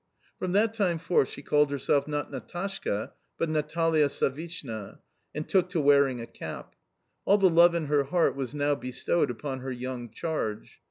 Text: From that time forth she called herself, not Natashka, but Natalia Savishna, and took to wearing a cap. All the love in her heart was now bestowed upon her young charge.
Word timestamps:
From 0.39 0.53
that 0.53 0.73
time 0.73 0.97
forth 0.97 1.29
she 1.29 1.43
called 1.43 1.69
herself, 1.69 2.07
not 2.07 2.31
Natashka, 2.31 3.11
but 3.37 3.49
Natalia 3.51 4.09
Savishna, 4.09 4.97
and 5.35 5.47
took 5.47 5.69
to 5.69 5.79
wearing 5.79 6.19
a 6.19 6.25
cap. 6.25 6.73
All 7.23 7.37
the 7.37 7.51
love 7.51 7.75
in 7.75 7.85
her 7.85 8.05
heart 8.05 8.35
was 8.35 8.55
now 8.55 8.73
bestowed 8.73 9.29
upon 9.29 9.59
her 9.59 9.71
young 9.71 10.09
charge. 10.09 10.79